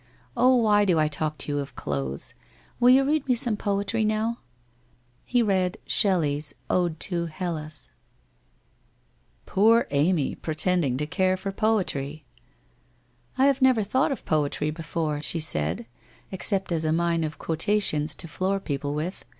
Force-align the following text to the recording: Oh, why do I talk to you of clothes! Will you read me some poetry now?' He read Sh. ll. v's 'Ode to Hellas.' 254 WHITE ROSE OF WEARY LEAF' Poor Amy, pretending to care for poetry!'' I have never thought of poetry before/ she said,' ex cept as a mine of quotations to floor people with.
Oh, 0.35 0.55
why 0.55 0.83
do 0.83 0.97
I 0.97 1.07
talk 1.07 1.37
to 1.37 1.51
you 1.51 1.59
of 1.59 1.75
clothes! 1.75 2.33
Will 2.79 2.89
you 2.89 3.03
read 3.03 3.27
me 3.27 3.35
some 3.35 3.55
poetry 3.55 4.03
now?' 4.03 4.39
He 5.25 5.43
read 5.43 5.77
Sh. 5.85 6.05
ll. 6.05 6.21
v's 6.21 6.55
'Ode 6.71 6.99
to 7.01 7.27
Hellas.' 7.27 7.91
254 9.45 9.69
WHITE 9.69 9.75
ROSE 9.75 9.85
OF 9.85 9.91
WEARY 9.91 10.03
LEAF' 10.03 10.15
Poor 10.15 10.21
Amy, 10.25 10.35
pretending 10.41 10.97
to 10.97 11.05
care 11.05 11.37
for 11.37 11.51
poetry!'' 11.51 12.25
I 13.37 13.45
have 13.45 13.61
never 13.61 13.83
thought 13.83 14.11
of 14.11 14.25
poetry 14.25 14.71
before/ 14.71 15.21
she 15.21 15.39
said,' 15.39 15.85
ex 16.31 16.47
cept 16.47 16.71
as 16.71 16.83
a 16.83 16.91
mine 16.91 17.23
of 17.23 17.37
quotations 17.37 18.15
to 18.15 18.27
floor 18.27 18.59
people 18.59 18.95
with. 18.95 19.23